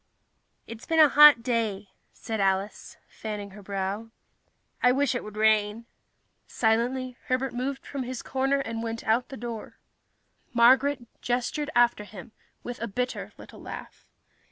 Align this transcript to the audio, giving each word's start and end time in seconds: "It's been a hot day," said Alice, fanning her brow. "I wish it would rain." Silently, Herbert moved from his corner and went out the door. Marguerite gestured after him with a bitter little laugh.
"It's 0.65 0.87
been 0.87 0.97
a 0.99 1.09
hot 1.09 1.43
day," 1.43 1.89
said 2.11 2.39
Alice, 2.41 2.97
fanning 3.07 3.51
her 3.51 3.61
brow. 3.61 4.09
"I 4.81 4.91
wish 4.91 5.13
it 5.13 5.23
would 5.23 5.37
rain." 5.37 5.85
Silently, 6.47 7.17
Herbert 7.27 7.53
moved 7.53 7.85
from 7.85 8.01
his 8.01 8.23
corner 8.23 8.57
and 8.61 8.81
went 8.81 9.03
out 9.03 9.29
the 9.29 9.37
door. 9.37 9.77
Marguerite 10.53 11.07
gestured 11.21 11.69
after 11.75 12.03
him 12.03 12.31
with 12.63 12.81
a 12.81 12.87
bitter 12.87 13.33
little 13.37 13.61
laugh. 13.61 14.07